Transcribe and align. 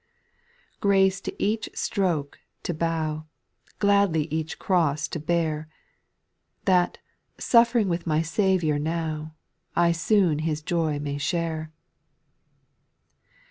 'Grace 0.81 1.21
to 1.21 1.31
each 1.39 1.69
stroke 1.75 2.39
to 2.63 2.73
bow, 2.73 3.27
Gladly 3.77 4.23
each 4.31 4.57
cross 4.57 5.07
to 5.07 5.19
bear, 5.19 5.69
That, 6.65 6.97
suffering 7.37 7.87
with 7.87 8.05
the 8.05 8.23
Saviour 8.23 8.79
now, 8.79 9.35
I 9.75 9.91
soon 9.91 10.39
His 10.39 10.63
joy 10.63 10.97
may 10.97 11.19
share. 11.19 11.71